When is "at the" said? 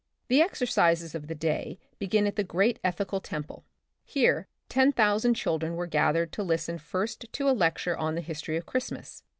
2.25-2.43